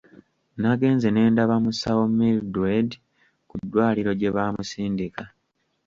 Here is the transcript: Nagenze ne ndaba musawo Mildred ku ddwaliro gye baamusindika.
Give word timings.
Nagenze 0.59 1.07
ne 1.11 1.21
ndaba 1.31 1.55
musawo 1.63 2.03
Mildred 2.17 2.89
ku 3.49 3.55
ddwaliro 3.61 4.11
gye 4.19 4.29
baamusindika. 4.35 5.23